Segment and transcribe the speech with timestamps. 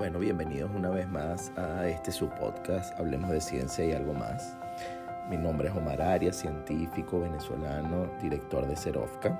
[0.00, 4.56] Bueno, bienvenidos una vez más a este su podcast, Hablemos de Ciencia y algo más.
[5.28, 9.38] Mi nombre es Omar Arias, científico venezolano, director de Serofca,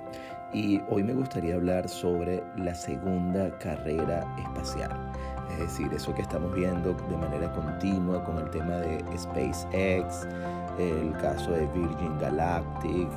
[0.52, 4.90] y hoy me gustaría hablar sobre la segunda carrera espacial.
[5.52, 10.28] Es decir, eso que estamos viendo de manera continua con el tema de SpaceX,
[10.78, 13.08] el caso de Virgin Galactic,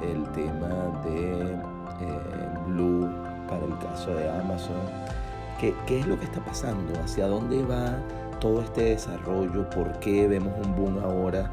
[0.00, 3.12] el tema de eh, Blue
[3.48, 5.23] para el caso de Amazon
[5.60, 6.92] ¿Qué, es lo que está pasando?
[7.00, 7.96] ¿Hacia dónde va
[8.40, 9.68] todo este desarrollo?
[9.70, 11.52] ¿Por qué vemos un boom ahora?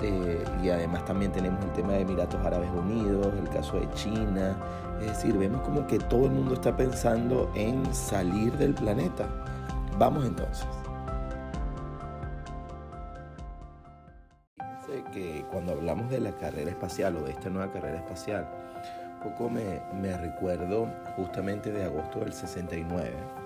[0.00, 4.56] Eh, y además también tenemos el tema de Emiratos Árabes Unidos, el caso de China.
[5.00, 9.28] Es decir, vemos como que todo el mundo está pensando en salir del planeta.
[9.98, 10.66] Vamos entonces.
[14.56, 18.48] Fíjense que cuando hablamos de la carrera espacial o de esta nueva carrera espacial,
[19.22, 23.41] poco me, me recuerdo justamente de agosto del 69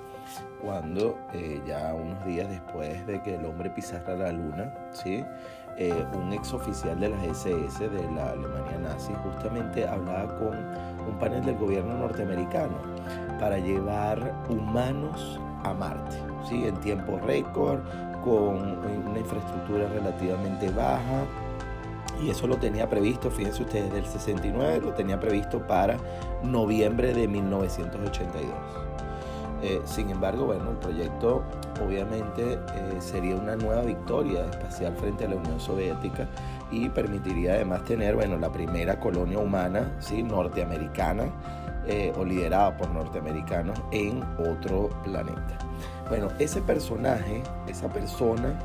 [0.61, 5.25] cuando eh, ya unos días después de que el hombre pisara la luna, ¿sí?
[5.79, 10.57] Eh, un ex oficial de las SS de la Alemania nazi justamente hablaba con
[11.07, 12.77] un panel del gobierno norteamericano
[13.39, 16.17] para llevar humanos a Marte,
[16.49, 16.67] ¿sí?
[16.67, 17.81] en tiempo récord,
[18.25, 21.25] con una infraestructura relativamente baja.
[22.23, 25.99] Y eso lo tenía previsto, fíjense ustedes, del 69 lo tenía previsto para
[26.43, 28.86] noviembre de 1982.
[29.63, 31.43] Eh, sin embargo, bueno, el proyecto
[31.85, 36.29] obviamente eh, sería una nueva victoria espacial frente a la Unión Soviética
[36.71, 40.23] y permitiría además tener, bueno, la primera colonia humana, ¿sí?
[40.23, 41.25] norteamericana
[41.87, 45.59] eh, o liderada por norteamericanos en otro planeta.
[46.09, 48.59] Bueno, ese personaje, esa persona,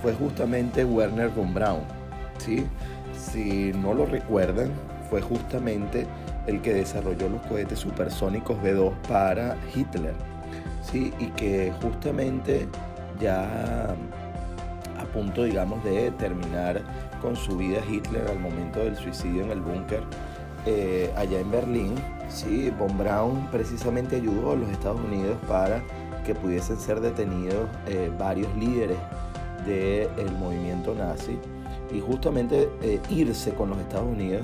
[0.00, 1.82] fue justamente Werner von Braun,
[2.38, 2.66] ¿sí?
[3.12, 4.70] Si no lo recuerdan,
[5.10, 6.06] fue justamente
[6.48, 10.14] el que desarrolló los cohetes supersónicos B2 para Hitler,
[10.82, 11.12] ¿sí?
[11.18, 12.66] y que justamente
[13.20, 13.94] ya
[14.98, 16.82] a punto, digamos, de terminar
[17.20, 20.02] con su vida Hitler al momento del suicidio en el búnker
[20.66, 21.94] eh, allá en Berlín,
[22.28, 22.70] ¿sí?
[22.78, 25.82] Von Braun precisamente ayudó a los Estados Unidos para
[26.26, 28.98] que pudiesen ser detenidos eh, varios líderes
[29.64, 31.38] del movimiento nazi
[31.92, 34.42] y justamente eh, irse con los Estados Unidos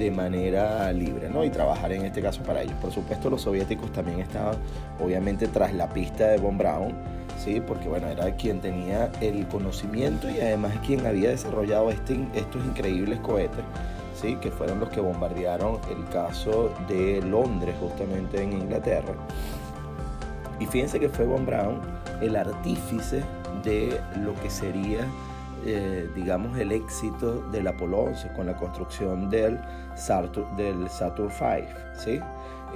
[0.00, 1.44] de manera libre, ¿no?
[1.44, 2.74] Y trabajar en este caso para ellos.
[2.80, 4.56] Por supuesto, los soviéticos también estaban,
[4.98, 6.94] obviamente, tras la pista de Von Braun,
[7.38, 7.60] ¿sí?
[7.60, 13.20] Porque, bueno, era quien tenía el conocimiento y además quien había desarrollado este, estos increíbles
[13.20, 13.62] cohetes,
[14.20, 14.36] ¿sí?
[14.36, 19.12] Que fueron los que bombardearon el caso de Londres, justamente en Inglaterra.
[20.58, 21.80] Y fíjense que fue Von Braun
[22.22, 23.22] el artífice
[23.62, 25.06] de lo que sería
[25.64, 29.58] eh, digamos, el éxito del Apolo 11 con la construcción del
[29.96, 31.68] Saturn, del Saturn V.
[31.94, 32.20] ¿sí?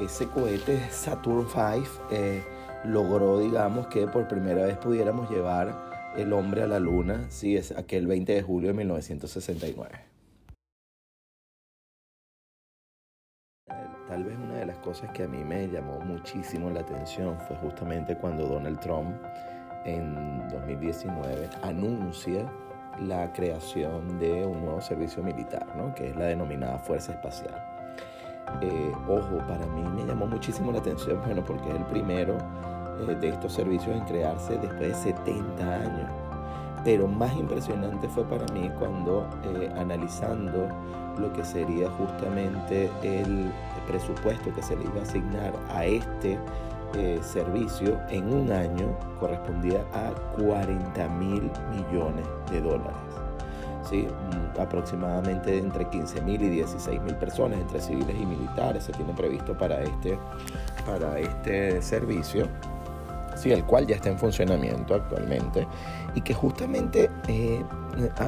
[0.01, 2.43] Ese cohete Saturn V eh,
[2.85, 7.57] logró, digamos, que por primera vez pudiéramos llevar el hombre a la luna, ¿sí?
[7.57, 9.91] es aquel 20 de julio de 1969.
[14.09, 17.57] Tal vez una de las cosas que a mí me llamó muchísimo la atención fue
[17.57, 19.17] justamente cuando Donald Trump
[19.85, 22.51] en 2019 anuncia
[23.01, 25.95] la creación de un nuevo servicio militar, ¿no?
[25.95, 27.55] que es la denominada Fuerza Espacial.
[28.61, 32.37] Eh, ojo, para mí me llamó muchísimo la atención, bueno, porque es el primero
[33.09, 36.11] eh, de estos servicios en crearse después de 70 años.
[36.85, 40.69] Pero más impresionante fue para mí cuando eh, analizando
[41.19, 43.51] lo que sería justamente el
[43.87, 46.39] presupuesto que se le iba a asignar a este
[47.23, 52.95] servicio en un año correspondía a 40 mil millones de dólares.
[53.89, 54.07] ¿sí?
[54.07, 59.13] Mm, aproximadamente entre 15 mil y 16 mil personas, entre civiles y militares, se tiene
[59.13, 60.19] previsto para este,
[60.87, 62.49] para este servicio
[63.35, 65.67] sí, el cual ya está en funcionamiento actualmente
[66.15, 67.63] y que justamente eh,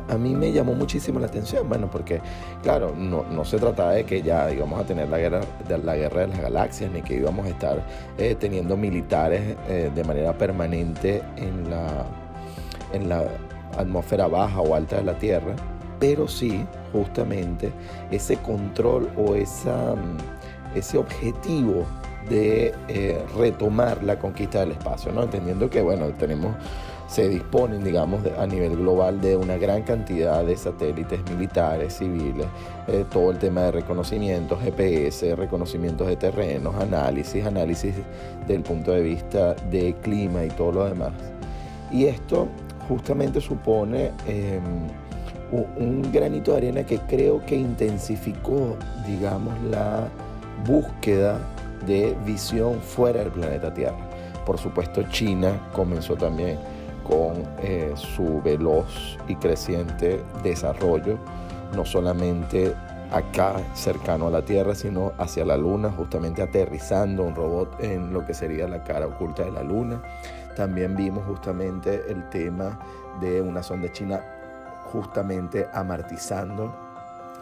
[0.08, 2.20] a, mí me llamó muchísimo la atención, bueno, porque
[2.62, 5.96] claro, no, no, se trataba de que ya íbamos a tener la guerra de, la
[5.96, 7.82] guerra de las galaxias, ni que íbamos a estar
[8.18, 12.04] eh, teniendo militares eh, de manera permanente en la,
[12.92, 13.24] en la
[13.76, 15.54] atmósfera baja o alta de la Tierra,
[15.98, 17.72] pero sí justamente
[18.10, 19.94] ese control o esa,
[20.74, 21.84] ese objetivo
[22.28, 25.22] de eh, retomar la conquista del espacio, ¿no?
[25.22, 26.54] Entendiendo que, bueno, tenemos,
[27.08, 32.46] se disponen, digamos, a nivel global de una gran cantidad de satélites militares, civiles,
[32.88, 37.94] eh, todo el tema de reconocimiento, GPS, reconocimientos de terrenos, análisis, análisis
[38.46, 41.12] del punto de vista de clima y todo lo demás.
[41.90, 42.48] Y esto
[42.88, 44.62] justamente supone em,
[45.52, 48.76] un granito de arena que creo que intensificó,
[49.06, 50.08] digamos, la
[50.66, 51.38] búsqueda
[51.86, 53.96] de visión fuera del planeta Tierra.
[54.44, 56.58] por supuesto, China comenzó también
[57.02, 61.18] con eh, su veloz y creciente desarrollo,
[61.74, 62.74] no solamente
[63.10, 68.24] acá cercano a la Tierra, sino hacia la Luna, justamente aterrizando un robot en lo
[68.24, 70.02] que sería la cara oculta de la Luna.
[70.56, 72.78] También vimos justamente el tema
[73.20, 74.20] de una sonda china
[74.84, 76.74] justamente amartizando,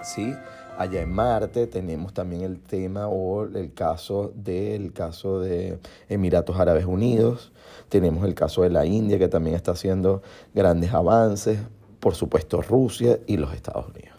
[0.05, 0.35] ¿sí?
[0.77, 5.79] Allá en Marte tenemos también el tema o el caso del caso de
[6.09, 7.53] Emiratos Árabes Unidos,
[7.89, 10.23] tenemos el caso de la India que también está haciendo
[10.53, 11.61] grandes avances,
[12.01, 14.14] por supuesto Rusia y los Estados Unidos.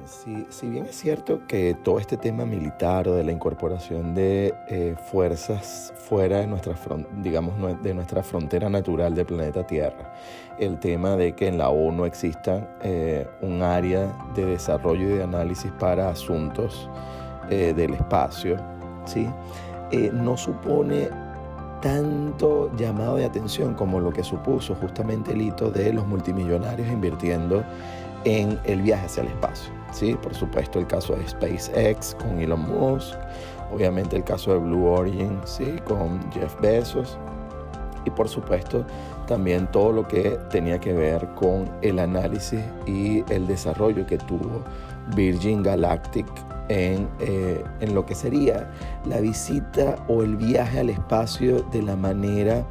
[0.00, 4.54] Bien, si, bien es cierto que todo este tema militar o de la incorporación de
[4.68, 6.74] eh, fuerzas fuera de nuestra,
[7.22, 10.14] digamos, de nuestra frontera natural del planeta Tierra,
[10.58, 15.22] el tema de que en la ONU exista eh, un área de desarrollo y de
[15.22, 16.88] análisis para asuntos
[17.50, 18.56] eh, del espacio,
[19.04, 19.28] ¿sí?
[20.12, 21.08] no supone
[21.82, 27.64] tanto llamado de atención como lo que supuso justamente el hito de los multimillonarios invirtiendo
[28.24, 29.79] en el viaje hacia el espacio.
[29.92, 30.14] ¿Sí?
[30.14, 33.14] Por supuesto, el caso de SpaceX con Elon Musk,
[33.72, 35.76] obviamente el caso de Blue Origin ¿sí?
[35.86, 37.18] con Jeff Bezos
[38.04, 38.84] y por supuesto
[39.26, 44.62] también todo lo que tenía que ver con el análisis y el desarrollo que tuvo
[45.14, 46.26] Virgin Galactic
[46.68, 48.70] en, eh, en, lo que sería
[49.04, 52.64] la visita o el viaje al espacio de la manera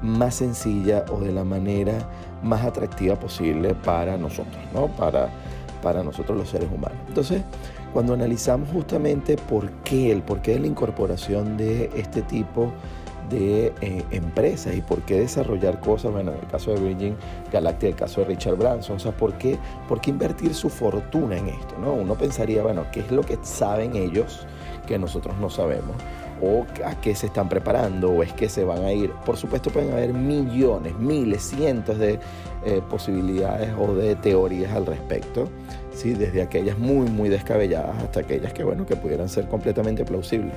[0.00, 1.94] más sencilla o de la manera
[2.42, 4.88] más atractiva posible para nosotros, ¿no?
[4.88, 5.28] para,
[5.82, 6.98] para nosotros los seres humanos.
[7.08, 7.42] Entonces,
[7.92, 12.72] cuando analizamos justamente por qué, el porqué de la incorporación de este tipo
[13.28, 17.16] de eh, empresas y por qué desarrollar cosas, bueno, en el caso de Virgin
[17.50, 19.58] Galactic, el caso de Richard Branson, o sea, ¿por qué,
[19.88, 21.76] por qué invertir su fortuna en esto?
[21.80, 21.92] ¿no?
[21.94, 24.46] Uno pensaría, bueno, ¿qué es lo que saben ellos
[24.86, 25.96] que nosotros no sabemos?
[26.42, 29.10] O a qué se están preparando o es que se van a ir.
[29.24, 32.18] Por supuesto pueden haber millones, miles, cientos de
[32.64, 35.48] eh, posibilidades o de teorías al respecto,
[35.94, 36.14] ¿sí?
[36.14, 40.54] desde aquellas muy, muy descabelladas hasta aquellas que, bueno, que pudieran ser completamente plausibles.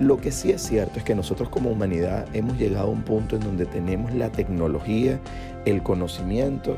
[0.00, 3.36] Lo que sí es cierto es que nosotros como humanidad hemos llegado a un punto
[3.36, 5.20] en donde tenemos la tecnología,
[5.64, 6.76] el conocimiento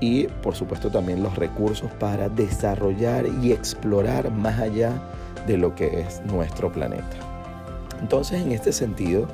[0.00, 4.92] y por supuesto también los recursos para desarrollar y explorar más allá
[5.46, 7.29] de lo que es nuestro planeta.
[8.00, 9.26] Entonces, en este sentido,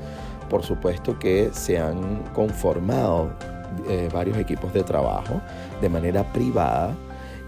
[0.48, 3.30] por supuesto que se han conformado
[3.88, 5.40] eh, varios equipos de trabajo
[5.80, 6.94] de manera privada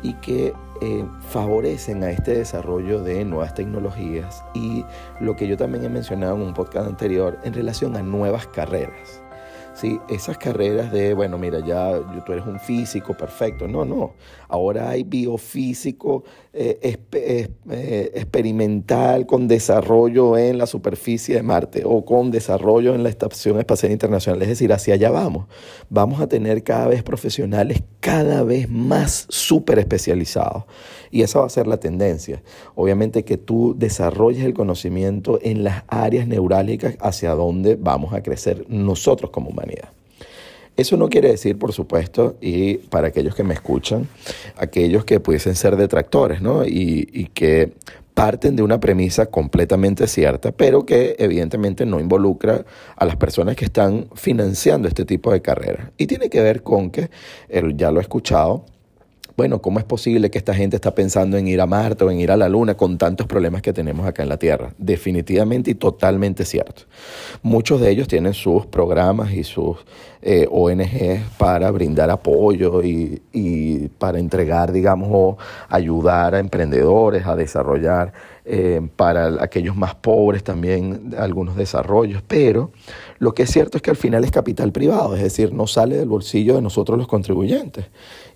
[0.03, 4.85] y que eh, favorecen a este desarrollo de nuevas tecnologías y
[5.21, 9.21] lo que yo también he mencionado en un podcast anterior en relación a nuevas carreras.
[9.79, 10.01] ¿Sí?
[10.09, 11.93] Esas carreras de, bueno, mira, ya
[12.27, 13.69] tú eres un físico, perfecto.
[13.69, 14.15] No, no.
[14.49, 22.31] Ahora hay biofísico eh, eh, experimental con desarrollo en la superficie de Marte o con
[22.31, 24.43] desarrollo en la Estación Espacial Internacional.
[24.43, 25.47] Es decir, hacia allá vamos.
[25.89, 30.65] Vamos a tener cada vez profesionales cada vez más súper especializados.
[31.11, 32.43] Y esa va a ser la tendencia.
[32.75, 38.65] Obviamente que tú desarrolles el conocimiento en las áreas neurálgicas hacia donde vamos a crecer
[38.69, 39.51] nosotros como
[40.77, 44.09] Eso no quiere decir, por supuesto, y para aquellos que me escuchan,
[44.57, 46.65] aquellos que pudiesen ser detractores, ¿no?
[46.65, 47.73] Y, y que
[48.19, 52.65] parten de una premisa completamente cierta, pero que evidentemente no involucra
[52.97, 55.91] a las personas que están financiando este tipo de carreras.
[55.97, 57.11] Y tiene que ver con que,
[57.77, 58.65] ya lo he escuchado,
[59.39, 62.19] bueno, ¿cómo es posible que esta gente está pensando en ir a Marte o en
[62.19, 64.75] ir a la Luna con tantos problemas que tenemos acá en la Tierra?
[64.79, 66.83] Definitivamente y totalmente cierto.
[67.41, 69.77] Muchos de ellos tienen sus programas y sus
[70.23, 77.37] eh, ONGs para brindar apoyo y, y, para entregar, digamos, o ayudar a emprendedores a
[77.37, 78.13] desarrollar
[78.51, 82.71] eh, para aquellos más pobres también algunos desarrollos, pero
[83.19, 85.99] lo que es cierto es que al final es capital privado, es decir, no sale
[85.99, 87.85] del bolsillo de nosotros los contribuyentes.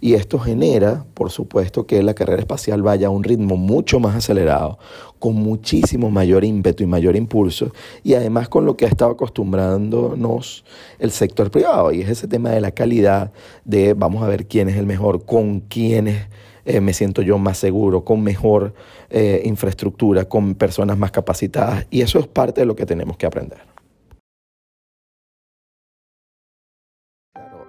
[0.03, 4.15] Y esto genera, por supuesto, que la carrera espacial vaya a un ritmo mucho más
[4.15, 4.79] acelerado,
[5.19, 7.73] con muchísimo mayor ímpetu y mayor impulso,
[8.05, 10.65] y además con lo que ha estado acostumbrándonos
[10.99, 13.33] el sector privado, y es ese tema de la calidad,
[13.65, 16.27] de vamos a ver quién es el mejor, con quiénes
[16.65, 18.75] eh, me siento yo más seguro, con mejor
[19.11, 21.87] eh, infraestructura, con personas más capacitadas.
[21.91, 23.59] Y eso es parte de lo que tenemos que aprender.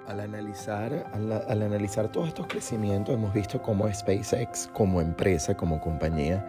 [0.07, 6.45] Al analizar, al, analizar todos estos crecimientos, hemos visto cómo SpaceX como empresa, como compañía,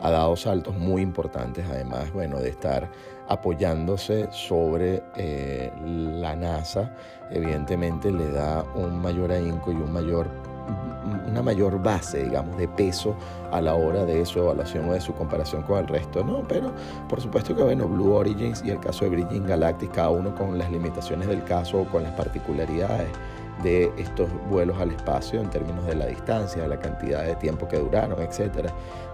[0.00, 2.90] ha dado saltos muy importantes, además, bueno, de estar
[3.28, 6.94] apoyándose sobre eh, la NASA,
[7.30, 10.28] evidentemente le da un mayor ahínco y un mayor
[11.28, 13.14] una mayor base, digamos, de peso
[13.50, 16.46] a la hora de su evaluación o de su comparación con el resto, ¿no?
[16.48, 16.72] Pero
[17.08, 20.58] por supuesto que, bueno, Blue Origins y el caso de Virgin Galactic, cada uno con
[20.58, 23.08] las limitaciones del caso o con las particularidades
[23.62, 27.68] de estos vuelos al espacio en términos de la distancia, de la cantidad de tiempo
[27.68, 28.70] que duraron, etcétera,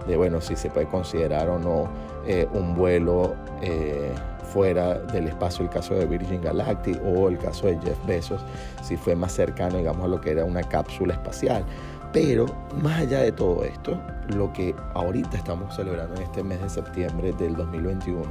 [0.07, 1.87] de bueno, si se puede considerar o no
[2.25, 4.13] eh, un vuelo eh,
[4.51, 8.41] fuera del espacio, el caso de Virgin Galactic o el caso de Jeff Bezos,
[8.83, 11.63] si fue más cercano, digamos, a lo que era una cápsula espacial.
[12.11, 12.45] Pero
[12.81, 13.97] más allá de todo esto,
[14.35, 18.23] lo que ahorita estamos celebrando en este mes de septiembre del 2021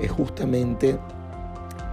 [0.00, 0.98] es justamente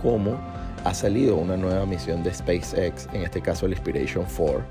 [0.02, 0.38] cómo
[0.86, 4.64] ha salido una nueva misión de SpaceX, en este caso el Inspiration 4,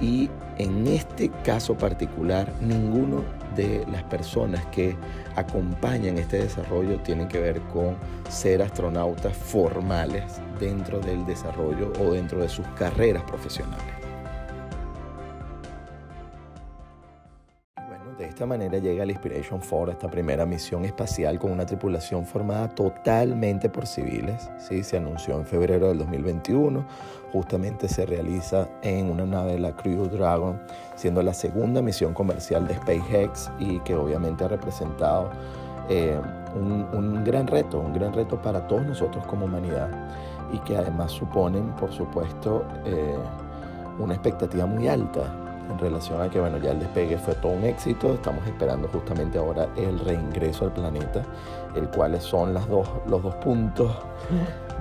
[0.00, 3.22] y en este caso particular ninguno
[3.56, 4.96] de las personas que
[5.36, 7.96] acompañan este desarrollo tienen que ver con
[8.28, 14.03] ser astronautas formales dentro del desarrollo o dentro de sus carreras profesionales.
[18.34, 23.68] Esta manera llega el Inspiration 4, esta primera misión espacial con una tripulación formada totalmente
[23.68, 24.50] por civiles.
[24.58, 24.82] ¿sí?
[24.82, 26.84] Se anunció en febrero del 2021,
[27.32, 30.60] justamente se realiza en una nave de la Crew Dragon,
[30.96, 35.30] siendo la segunda misión comercial de SpaceX y que obviamente ha representado
[35.88, 36.18] eh,
[36.56, 39.88] un, gran reto, un gran reto para todos nosotros como humanidad
[40.52, 43.14] y que además suponen, por supuesto, eh,
[44.00, 47.64] una expectativa muy alta en relación a que bueno, ya el despegue fue todo un
[47.64, 51.22] éxito, estamos esperando justamente ahora el reingreso al planeta,
[51.74, 53.90] el cual son las dos, los dos puntos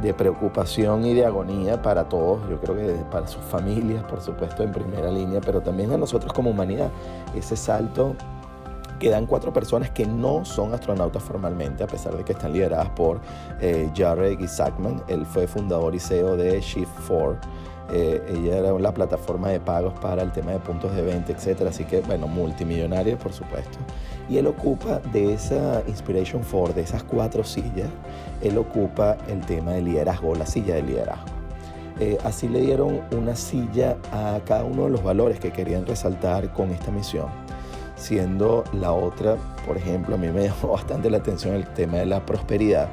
[0.01, 4.63] de preocupación y de agonía para todos, yo creo que para sus familias, por supuesto,
[4.63, 6.89] en primera línea, pero también a nosotros como humanidad,
[7.35, 8.15] ese salto
[8.99, 13.19] quedan cuatro personas que no son astronautas formalmente, a pesar de que están lideradas por
[13.59, 15.03] eh, Jared Isaacman.
[15.07, 17.37] Él fue fundador y CEO de Shift 4
[17.91, 21.69] eh, ella era la plataforma de pagos para el tema de puntos de venta, etcétera.
[21.69, 23.77] Así que, bueno, multimillonaria, por supuesto.
[24.29, 27.89] Y él ocupa de esa Inspiration 4, de esas cuatro sillas,
[28.41, 31.25] él ocupa el tema de liderazgo, la silla de liderazgo.
[31.99, 36.51] Eh, así le dieron una silla a cada uno de los valores que querían resaltar
[36.53, 37.27] con esta misión.
[37.95, 39.35] Siendo la otra,
[39.67, 42.87] por ejemplo, a mí me llamó bastante la atención el tema de la prosperidad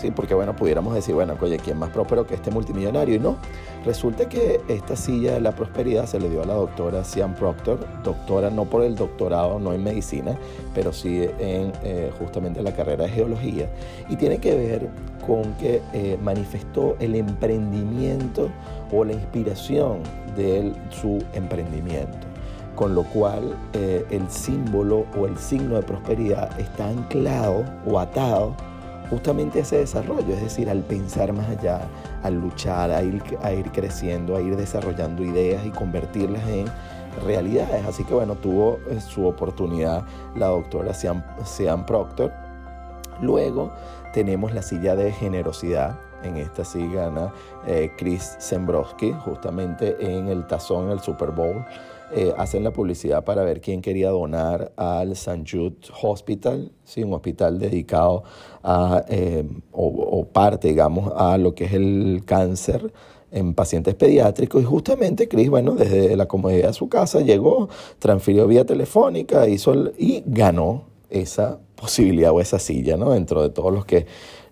[0.00, 0.10] ¿sí?
[0.10, 3.16] Porque bueno, pudiéramos decir, bueno, oye, ¿quién más próspero que este multimillonario?
[3.16, 3.36] Y no,
[3.84, 7.86] resulta que esta silla de la prosperidad se le dio a la doctora Sian Proctor,
[8.02, 10.36] doctora no por el doctorado, no en medicina,
[10.74, 13.68] pero sí en eh, justamente la carrera de geología.
[14.08, 14.88] Y tiene que ver
[15.26, 18.48] con que eh, manifestó el emprendimiento
[18.92, 19.98] o la inspiración
[20.36, 22.30] de su emprendimiento
[22.76, 28.54] con lo cual eh, el símbolo o el signo de prosperidad está anclado o atado
[29.10, 31.80] justamente ese desarrollo, es decir, al pensar más allá,
[32.22, 33.20] al luchar, a ir,
[33.72, 36.66] creciendo, a ir desarrollando ideas y convertirlas en
[37.26, 37.84] realidades.
[37.86, 40.04] Así que bueno, tuvo eh, su oportunidad
[40.36, 42.32] la doctora Sean, Proctor.
[43.20, 43.72] Luego
[44.14, 45.98] tenemos la silla de generosidad.
[46.22, 47.32] En esta sí gana
[47.66, 51.64] eh, Chris Zembrowski, justamente en el tazón, el Super Bowl.
[52.12, 55.44] Eh, hacen la publicidad para ver quién quería donar al St.
[55.48, 57.04] Jude Hospital, ¿sí?
[57.04, 58.24] un hospital dedicado
[58.64, 62.92] a, eh, o, parte, digamos, a lo que es el cáncer
[63.30, 67.68] en pacientes pediátricos y justamente Chris, bueno, desde la comodidad de su casa llegó,
[68.00, 73.12] transfirió vía telefónica hizo y ganó esa posibilidad o esa silla, ¿no?
[73.12, 74.06] Dentro de todos los que,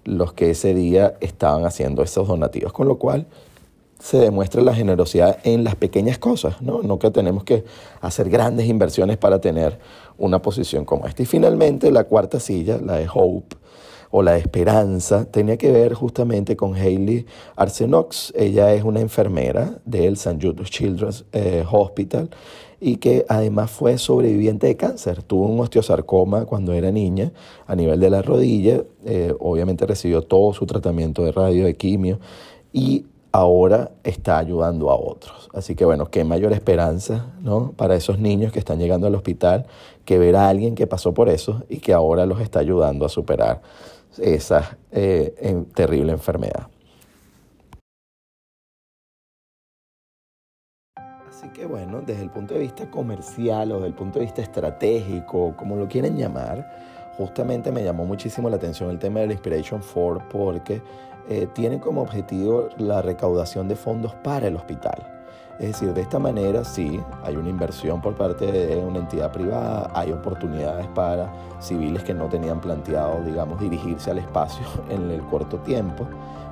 [0.05, 3.27] los que ese día estaban haciendo esos donativos, con lo cual
[3.99, 6.83] se demuestra la generosidad en las pequeñas cosas, ¿no?
[6.83, 7.65] No que tenemos que
[8.01, 9.79] hacer grandes inversiones para tener
[10.17, 11.23] una posición como esta.
[11.23, 13.57] Y finalmente, la cuarta silla, la de Hope
[14.11, 17.27] o la de Esperanza, tenía que ver justamente con Hailey
[17.57, 18.33] Arsenox.
[18.37, 20.39] Ella es una enfermera del St.
[20.41, 22.31] Jude's Children's eh, Hospital
[22.81, 25.25] y que además fue sobreviviente de cáncer.
[25.25, 27.33] Tuvo un osteosarcoma cuando era niña
[27.67, 28.85] a nivel de la rodilla.
[29.05, 32.21] Eh, obviamente recibió todo su tratamiento de radio, de quimio
[32.73, 35.49] y ahora está ayudando a otros.
[35.55, 37.73] Así que bueno, qué mayor esperanza ¿no?
[37.73, 39.67] para esos niños que están llegando al hospital
[40.05, 43.09] que ver a alguien que pasó por eso y que ahora los está ayudando a
[43.09, 43.61] superar
[44.19, 46.69] esa eh, terrible enfermedad.
[51.29, 54.43] Así que bueno, desde el punto de vista comercial o desde el punto de vista
[54.43, 56.88] estratégico, como lo quieren llamar,
[57.19, 60.81] justamente me llamó muchísimo la atención el tema del Inspiration 4 porque
[61.29, 65.15] eh, tiene como objetivo la recaudación de fondos para el hospital.
[65.59, 69.91] Es decir, de esta manera sí, hay una inversión por parte de una entidad privada,
[69.93, 75.59] hay oportunidades para civiles que no tenían planteado, digamos, dirigirse al espacio en el corto
[75.59, 76.07] tiempo,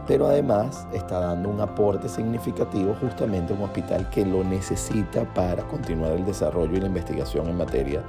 [0.06, 5.62] pero además está dando un aporte significativo justamente a un hospital que lo necesita para
[5.64, 8.02] continuar el desarrollo y la investigación en materia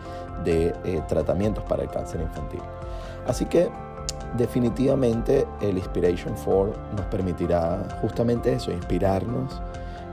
[0.43, 2.61] de eh, tratamientos para el cáncer infantil.
[3.25, 3.69] Así que
[4.37, 9.61] definitivamente el Inspiration 4 nos permitirá justamente eso, inspirarnos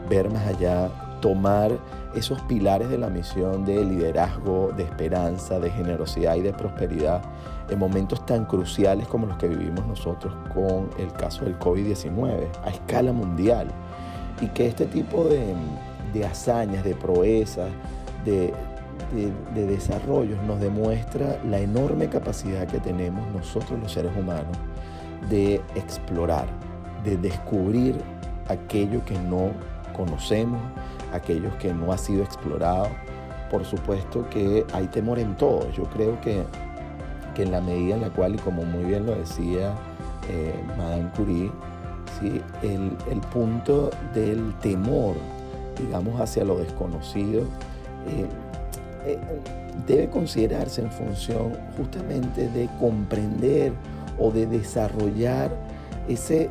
[0.09, 0.89] ver más allá,
[1.21, 1.73] tomar
[2.15, 7.23] esos pilares de la misión de liderazgo, de esperanza, de generosidad y de prosperidad
[7.69, 12.71] en momentos tan cruciales como los que vivimos nosotros con el caso del COVID-19 a
[12.71, 13.69] escala mundial.
[14.41, 17.71] Y que este tipo de, hazañas, de proezas,
[18.25, 18.53] de,
[19.55, 24.57] de desarrollos nos demuestra la enorme capacidad que tenemos nosotros los seres humanos
[25.31, 26.47] de explorar,
[27.05, 27.97] de descubrir
[28.49, 29.51] aquello que no
[29.95, 30.61] conocemos,
[31.13, 32.89] aquellos que no ha sido explorado.
[33.51, 35.71] Por supuesto que hay temor en todo.
[35.71, 36.43] Yo creo que,
[37.35, 39.75] que en la medida en la cual, y como muy bien lo decía
[40.31, 41.51] eh, Madame Curie,
[42.21, 42.41] ¿sí?
[42.63, 45.17] el, el, punto del temor,
[45.79, 47.43] digamos, hacia lo desconocido,
[48.07, 48.27] eh,
[49.07, 49.19] eh,
[49.87, 53.73] debe considerarse en función justamente de comprender
[54.19, 55.51] o de desarrollar
[56.09, 56.49] ese,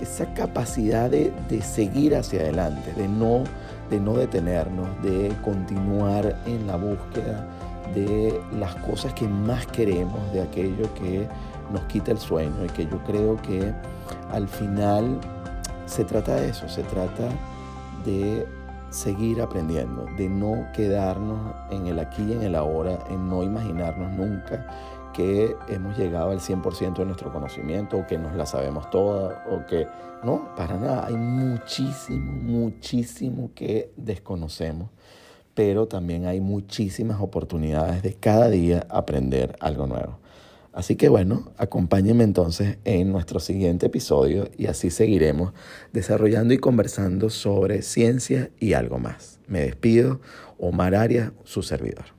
[0.00, 3.44] esa capacidad de, seguir hacia adelante, de no,
[3.90, 7.46] de no detenernos, de continuar en la búsqueda
[7.94, 11.28] de las cosas que más queremos, de aquello que
[11.70, 13.72] nos quita el sueño y que yo creo que
[14.30, 15.18] al final
[15.86, 17.28] se trata de eso, se trata
[18.04, 18.46] de
[18.90, 24.12] seguir aprendiendo, de no quedarnos en el aquí y en el ahora, en no imaginarnos
[24.12, 24.66] nunca
[25.12, 29.66] que hemos llegado al 100% de nuestro conocimiento o que nos la sabemos toda o
[29.66, 29.86] que
[30.22, 34.90] no, para nada, hay muchísimo, muchísimo que desconocemos,
[35.56, 40.18] pero también hay muchísimas oportunidades de cada día aprender algo nuevo.
[40.74, 45.54] Así que bueno, acompáñenme entonces en nuestro siguiente episodio y así seguiremos
[45.94, 49.40] desarrollando y conversando sobre ciencia y algo más.
[49.48, 50.20] Me despido,
[50.58, 52.15] Omar Arias, su servidor.